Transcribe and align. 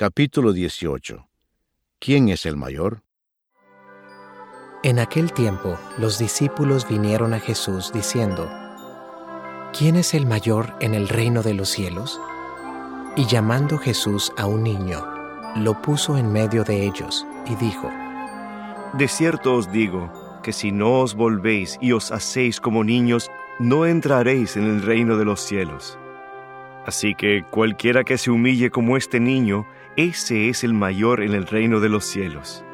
Capítulo 0.00 0.52
18 0.52 1.26
¿Quién 1.98 2.28
es 2.28 2.46
el 2.46 2.56
mayor? 2.56 3.02
En 4.84 5.00
aquel 5.00 5.32
tiempo 5.32 5.76
los 5.98 6.20
discípulos 6.20 6.88
vinieron 6.88 7.34
a 7.34 7.40
Jesús 7.40 7.90
diciendo, 7.92 8.48
¿Quién 9.76 9.96
es 9.96 10.14
el 10.14 10.24
mayor 10.24 10.72
en 10.80 10.94
el 10.94 11.08
reino 11.08 11.42
de 11.42 11.54
los 11.54 11.70
cielos? 11.70 12.20
Y 13.16 13.26
llamando 13.26 13.76
Jesús 13.76 14.32
a 14.36 14.46
un 14.46 14.62
niño, 14.62 15.04
lo 15.56 15.82
puso 15.82 16.16
en 16.16 16.30
medio 16.30 16.62
de 16.62 16.86
ellos 16.86 17.26
y 17.48 17.56
dijo, 17.56 17.90
De 18.96 19.08
cierto 19.08 19.56
os 19.56 19.68
digo, 19.72 20.12
que 20.44 20.52
si 20.52 20.70
no 20.70 21.00
os 21.00 21.16
volvéis 21.16 21.76
y 21.80 21.90
os 21.90 22.12
hacéis 22.12 22.60
como 22.60 22.84
niños, 22.84 23.32
no 23.58 23.84
entraréis 23.84 24.56
en 24.56 24.62
el 24.62 24.80
reino 24.80 25.16
de 25.16 25.24
los 25.24 25.40
cielos. 25.40 25.98
Así 26.86 27.16
que 27.16 27.42
cualquiera 27.50 28.04
que 28.04 28.16
se 28.16 28.30
humille 28.30 28.70
como 28.70 28.96
este 28.96 29.18
niño, 29.18 29.66
ese 29.98 30.48
es 30.48 30.62
el 30.62 30.74
mayor 30.74 31.24
en 31.24 31.32
el 31.32 31.44
reino 31.44 31.80
de 31.80 31.88
los 31.88 32.04
cielos. 32.04 32.64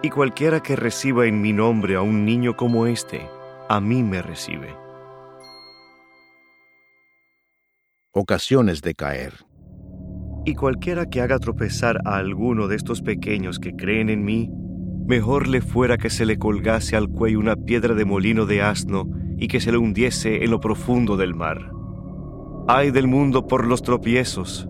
Y 0.00 0.10
cualquiera 0.10 0.60
que 0.60 0.76
reciba 0.76 1.26
en 1.26 1.42
mi 1.42 1.52
nombre 1.52 1.96
a 1.96 2.02
un 2.02 2.24
niño 2.24 2.56
como 2.56 2.86
este, 2.86 3.22
a 3.68 3.80
mí 3.80 4.04
me 4.04 4.22
recibe. 4.22 4.76
Ocasiones 8.12 8.80
de 8.80 8.94
caer. 8.94 9.32
Y 10.44 10.54
cualquiera 10.54 11.06
que 11.06 11.20
haga 11.20 11.40
tropezar 11.40 11.98
a 12.04 12.16
alguno 12.16 12.68
de 12.68 12.76
estos 12.76 13.02
pequeños 13.02 13.58
que 13.58 13.74
creen 13.74 14.08
en 14.08 14.24
mí, 14.24 14.48
mejor 15.08 15.48
le 15.48 15.62
fuera 15.62 15.98
que 15.98 16.10
se 16.10 16.26
le 16.26 16.38
colgase 16.38 16.94
al 16.94 17.08
cuello 17.08 17.40
una 17.40 17.56
piedra 17.56 17.96
de 17.96 18.04
molino 18.04 18.46
de 18.46 18.62
asno 18.62 19.08
y 19.36 19.48
que 19.48 19.60
se 19.60 19.72
le 19.72 19.78
hundiese 19.78 20.44
en 20.44 20.52
lo 20.52 20.60
profundo 20.60 21.16
del 21.16 21.34
mar. 21.34 21.72
Ay 22.68 22.92
del 22.92 23.08
mundo 23.08 23.48
por 23.48 23.66
los 23.66 23.82
tropiezos, 23.82 24.68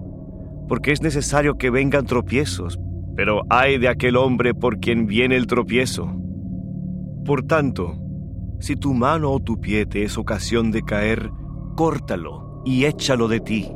porque 0.68 0.92
es 0.92 1.02
necesario 1.02 1.56
que 1.56 1.70
vengan 1.70 2.06
tropiezos, 2.06 2.78
pero 3.16 3.42
ay 3.50 3.78
de 3.78 3.88
aquel 3.88 4.16
hombre 4.16 4.54
por 4.54 4.78
quien 4.78 5.06
viene 5.06 5.36
el 5.36 5.46
tropiezo. 5.46 6.12
Por 7.24 7.42
tanto, 7.42 7.98
si 8.60 8.76
tu 8.76 8.94
mano 8.94 9.32
o 9.32 9.40
tu 9.40 9.60
pie 9.60 9.86
te 9.86 10.02
es 10.04 10.18
ocasión 10.18 10.70
de 10.70 10.82
caer, 10.82 11.30
córtalo 11.74 12.62
y 12.64 12.84
échalo 12.84 13.28
de 13.28 13.40
ti. 13.40 13.72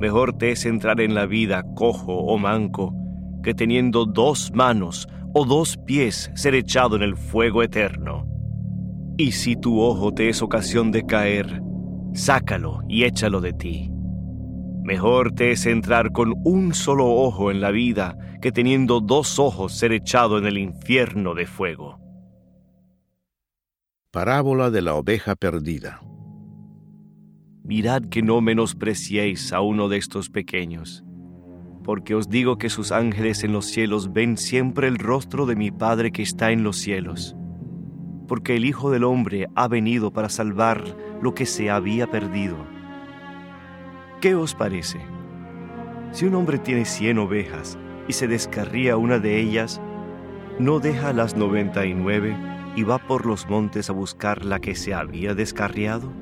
Mejor 0.00 0.32
te 0.32 0.52
es 0.52 0.64
entrar 0.66 1.00
en 1.00 1.14
la 1.14 1.26
vida 1.26 1.64
cojo 1.74 2.14
o 2.14 2.38
manco, 2.38 2.94
que 3.42 3.54
teniendo 3.54 4.06
dos 4.06 4.52
manos 4.54 5.08
o 5.34 5.44
dos 5.44 5.76
pies 5.76 6.30
ser 6.34 6.54
echado 6.54 6.96
en 6.96 7.02
el 7.02 7.16
fuego 7.16 7.62
eterno. 7.62 8.26
Y 9.16 9.32
si 9.32 9.56
tu 9.56 9.80
ojo 9.80 10.12
te 10.12 10.28
es 10.28 10.42
ocasión 10.42 10.90
de 10.90 11.04
caer, 11.04 11.62
sácalo 12.14 12.80
y 12.88 13.04
échalo 13.04 13.40
de 13.40 13.52
ti. 13.52 13.92
Mejor 14.82 15.32
te 15.32 15.52
es 15.52 15.66
entrar 15.66 16.10
con 16.10 16.34
un 16.44 16.74
solo 16.74 17.06
ojo 17.06 17.50
en 17.50 17.60
la 17.60 17.70
vida 17.70 18.16
que 18.40 18.50
teniendo 18.50 19.00
dos 19.00 19.38
ojos 19.38 19.76
ser 19.76 19.92
echado 19.92 20.38
en 20.38 20.46
el 20.46 20.56
infierno 20.56 21.34
de 21.34 21.46
fuego. 21.46 21.98
Parábola 24.10 24.70
de 24.70 24.82
la 24.82 24.94
oveja 24.94 25.36
perdida. 25.36 26.00
Mirad 27.62 28.04
que 28.10 28.22
no 28.22 28.40
menospreciéis 28.40 29.52
a 29.52 29.60
uno 29.60 29.88
de 29.88 29.98
estos 29.98 30.30
pequeños, 30.30 31.04
porque 31.84 32.14
os 32.14 32.28
digo 32.28 32.56
que 32.58 32.70
sus 32.70 32.90
ángeles 32.90 33.44
en 33.44 33.52
los 33.52 33.66
cielos 33.66 34.12
ven 34.12 34.36
siempre 34.36 34.88
el 34.88 34.98
rostro 34.98 35.46
de 35.46 35.56
mi 35.56 35.70
Padre 35.70 36.10
que 36.10 36.22
está 36.22 36.50
en 36.50 36.64
los 36.64 36.78
cielos, 36.78 37.36
porque 38.26 38.56
el 38.56 38.64
Hijo 38.64 38.90
del 38.90 39.04
Hombre 39.04 39.46
ha 39.54 39.68
venido 39.68 40.10
para 40.10 40.30
salvar 40.30 40.82
lo 41.22 41.34
que 41.34 41.46
se 41.46 41.70
había 41.70 42.10
perdido. 42.10 42.79
¿Qué 44.20 44.34
os 44.34 44.54
parece? 44.54 45.00
Si 46.12 46.26
un 46.26 46.34
hombre 46.34 46.58
tiene 46.58 46.84
cien 46.84 47.16
ovejas 47.16 47.78
y 48.06 48.12
se 48.12 48.28
descarría 48.28 48.98
una 48.98 49.18
de 49.18 49.40
ellas, 49.40 49.80
¿no 50.58 50.78
deja 50.78 51.14
las 51.14 51.36
noventa 51.36 51.86
y 51.86 51.94
nueve 51.94 52.36
y 52.76 52.82
va 52.82 52.98
por 52.98 53.24
los 53.24 53.48
montes 53.48 53.88
a 53.88 53.94
buscar 53.94 54.44
la 54.44 54.60
que 54.60 54.74
se 54.74 54.92
había 54.92 55.34
descarriado? 55.34 56.12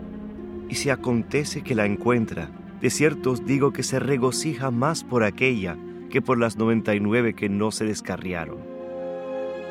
Y 0.68 0.76
si 0.76 0.90
acontece 0.90 1.62
que 1.62 1.74
la 1.74 1.86
encuentra, 1.86 2.50
de 2.80 2.88
cierto 2.90 3.32
os 3.32 3.44
digo 3.44 3.72
que 3.72 3.82
se 3.82 3.98
regocija 3.98 4.70
más 4.70 5.02
por 5.02 5.24
aquella 5.24 5.76
que 6.08 6.22
por 6.22 6.38
las 6.38 6.56
noventa 6.56 6.94
y 6.94 7.00
nueve 7.00 7.34
que 7.34 7.48
no 7.48 7.72
se 7.72 7.84
descarriaron. 7.84 8.58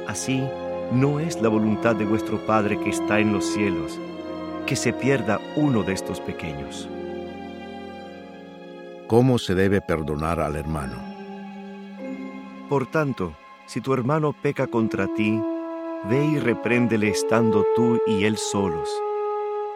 Así 0.06 0.44
no 0.91 1.22
es 1.22 1.41
la 1.41 1.47
voluntad 1.47 1.96
de 1.96 2.03
vuestro 2.03 2.46
Padre 2.46 2.78
que 2.78 2.90
está 2.90 3.22
en 3.22 3.31
los 3.31 3.46
cielos, 3.46 3.97
que 4.66 4.75
se 4.75 4.91
pierda 4.91 5.40
uno 5.56 5.84
de 5.84 5.94
estos 5.94 6.19
pequeños. 6.19 6.90
¿Cómo 9.07 9.38
se 9.38 9.56
debe 9.56 9.79
perdonar 9.79 10.41
al 10.41 10.57
hermano? 10.57 10.97
Por 12.68 12.88
tanto, 12.88 13.38
si 13.66 13.79
tu 13.79 13.94
hermano 13.94 14.34
peca 14.34 14.68
contra 14.68 15.07
ti, 15.07 15.41
ve 16.09 16.25
y 16.25 16.40
repréndele 16.40 17.07
estando 17.07 17.66
tú 17.73 18.01
y 18.06 18.25
él 18.25 18.35
solos. 18.35 18.90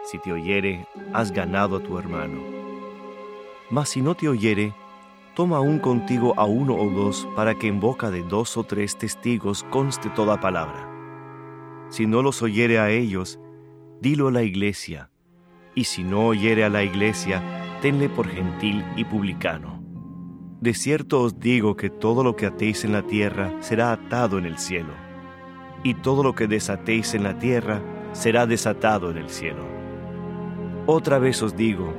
Si 0.04 0.18
te 0.18 0.34
oyere, 0.34 0.86
has 1.14 1.32
ganado 1.32 1.76
a 1.76 1.82
tu 1.82 1.98
hermano. 1.98 2.42
Mas 3.70 3.88
si 3.88 4.02
no 4.02 4.14
te 4.14 4.28
oyere, 4.28 4.74
toma 5.34 5.56
aún 5.56 5.78
contigo 5.78 6.34
a 6.36 6.44
uno 6.44 6.74
o 6.76 6.90
dos 6.90 7.26
para 7.34 7.54
que 7.54 7.68
en 7.68 7.80
boca 7.80 8.10
de 8.10 8.22
dos 8.22 8.58
o 8.58 8.64
tres 8.64 8.98
testigos 8.98 9.64
conste 9.70 10.10
toda 10.10 10.40
palabra. 10.40 10.90
Si 11.88 12.06
no 12.06 12.20
los 12.20 12.42
oyere 12.42 12.78
a 12.78 12.90
ellos, 12.90 13.40
dilo 13.98 14.28
a 14.28 14.32
la 14.32 14.42
iglesia, 14.42 15.08
y 15.74 15.84
si 15.84 16.04
no 16.04 16.26
oyere 16.26 16.64
a 16.64 16.68
la 16.68 16.82
iglesia, 16.82 17.61
tenle 17.82 18.08
por 18.08 18.28
gentil 18.28 18.84
y 18.96 19.04
publicano. 19.04 19.82
De 20.60 20.72
cierto 20.72 21.20
os 21.20 21.40
digo 21.40 21.76
que 21.76 21.90
todo 21.90 22.22
lo 22.22 22.36
que 22.36 22.46
atéis 22.46 22.84
en 22.84 22.92
la 22.92 23.02
tierra 23.02 23.52
será 23.58 23.90
atado 23.90 24.38
en 24.38 24.46
el 24.46 24.56
cielo, 24.56 24.94
y 25.82 25.94
todo 25.94 26.22
lo 26.22 26.36
que 26.36 26.46
desatéis 26.46 27.12
en 27.14 27.24
la 27.24 27.38
tierra 27.40 27.82
será 28.12 28.46
desatado 28.46 29.10
en 29.10 29.18
el 29.18 29.28
cielo. 29.28 29.66
Otra 30.86 31.18
vez 31.18 31.42
os 31.42 31.56
digo, 31.56 31.92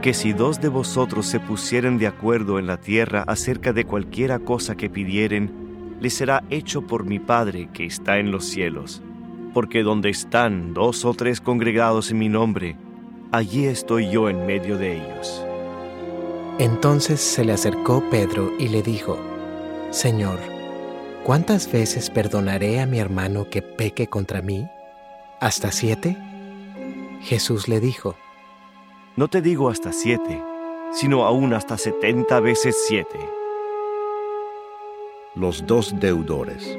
que 0.00 0.14
si 0.14 0.32
dos 0.32 0.60
de 0.60 0.68
vosotros 0.68 1.26
se 1.26 1.38
pusieren 1.38 1.98
de 1.98 2.06
acuerdo 2.06 2.58
en 2.58 2.66
la 2.66 2.80
tierra 2.80 3.22
acerca 3.26 3.74
de 3.74 3.84
cualquiera 3.84 4.38
cosa 4.38 4.74
que 4.74 4.88
pidieren, 4.88 5.96
les 6.00 6.14
será 6.14 6.44
hecho 6.48 6.86
por 6.86 7.04
mi 7.04 7.18
Padre 7.18 7.68
que 7.74 7.84
está 7.84 8.18
en 8.18 8.30
los 8.30 8.46
cielos. 8.46 9.02
Porque 9.52 9.82
donde 9.82 10.08
están 10.08 10.72
dos 10.72 11.04
o 11.04 11.12
tres 11.12 11.40
congregados 11.40 12.10
en 12.10 12.18
mi 12.18 12.28
nombre, 12.28 12.76
allí 13.32 13.66
estoy 13.66 14.10
yo 14.10 14.28
en 14.28 14.46
medio 14.46 14.78
de 14.78 14.96
ellos. 14.96 15.44
Entonces 16.58 17.20
se 17.20 17.44
le 17.44 17.52
acercó 17.52 18.02
Pedro 18.10 18.52
y 18.58 18.68
le 18.68 18.82
dijo, 18.82 19.18
Señor, 19.90 20.38
¿cuántas 21.24 21.70
veces 21.70 22.10
perdonaré 22.10 22.80
a 22.80 22.86
mi 22.86 22.98
hermano 22.98 23.48
que 23.50 23.62
peque 23.62 24.06
contra 24.06 24.42
mí? 24.42 24.68
¿Hasta 25.40 25.70
siete? 25.70 26.16
Jesús 27.22 27.68
le 27.68 27.80
dijo, 27.80 28.16
No 29.16 29.28
te 29.28 29.42
digo 29.42 29.68
hasta 29.68 29.92
siete, 29.92 30.42
sino 30.92 31.24
aún 31.24 31.52
hasta 31.52 31.76
setenta 31.76 32.40
veces 32.40 32.84
siete. 32.86 33.18
Los 35.34 35.66
dos 35.66 35.98
deudores. 36.00 36.78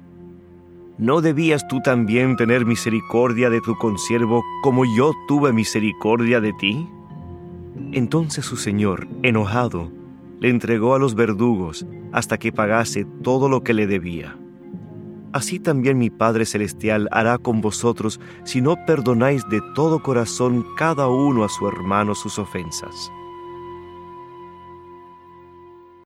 ¿No 1.01 1.19
debías 1.19 1.67
tú 1.67 1.81
también 1.81 2.35
tener 2.35 2.63
misericordia 2.63 3.49
de 3.49 3.59
tu 3.59 3.75
consiervo 3.75 4.45
como 4.61 4.83
yo 4.85 5.13
tuve 5.27 5.51
misericordia 5.51 6.39
de 6.39 6.53
ti? 6.53 6.87
Entonces 7.91 8.45
su 8.45 8.55
señor, 8.55 9.07
enojado, 9.23 9.91
le 10.39 10.49
entregó 10.49 10.93
a 10.93 10.99
los 10.99 11.15
verdugos 11.15 11.87
hasta 12.11 12.37
que 12.37 12.51
pagase 12.51 13.07
todo 13.23 13.49
lo 13.49 13.63
que 13.63 13.73
le 13.73 13.87
debía. 13.87 14.37
Así 15.33 15.59
también 15.59 15.97
mi 15.97 16.11
Padre 16.11 16.45
Celestial 16.45 17.09
hará 17.11 17.39
con 17.39 17.61
vosotros 17.61 18.19
si 18.43 18.61
no 18.61 18.75
perdonáis 18.85 19.43
de 19.49 19.59
todo 19.73 20.03
corazón 20.03 20.63
cada 20.77 21.07
uno 21.07 21.43
a 21.43 21.49
su 21.49 21.67
hermano 21.67 22.13
sus 22.13 22.37
ofensas. 22.37 23.11